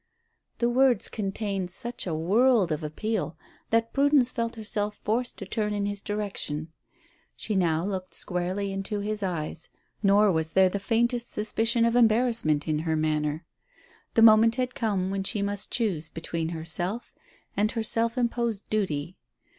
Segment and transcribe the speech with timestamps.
[0.57, 3.37] The words contained such a world of appeal
[3.69, 6.69] that Prudence felt herself forced to turn in his direction.
[7.35, 9.69] She now looked squarely into his eyes,
[10.01, 13.45] nor was there the faintest suspicion of embarrassment in her manner.
[14.15, 17.13] The moment had come when she must choose between herself
[17.55, 19.17] and her self imposed duty.